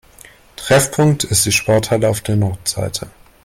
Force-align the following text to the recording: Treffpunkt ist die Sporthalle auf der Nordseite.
Treffpunkt 0.55 1.25
ist 1.25 1.45
die 1.45 1.51
Sporthalle 1.51 2.09
auf 2.09 2.21
der 2.21 2.35
Nordseite. 2.35 3.05